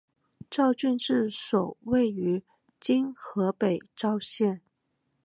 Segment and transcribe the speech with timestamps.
[0.49, 2.43] 赵郡治所位于
[2.79, 4.61] 今河北赵县。